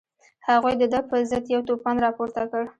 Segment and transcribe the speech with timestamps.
[0.47, 2.63] هغوی د ده په ضد یو توپان راپورته کړ.